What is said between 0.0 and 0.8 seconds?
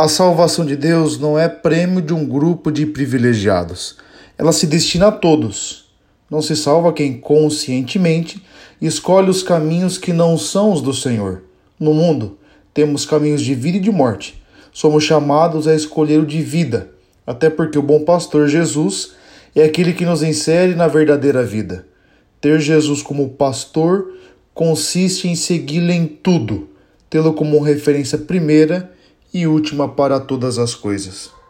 A salvação de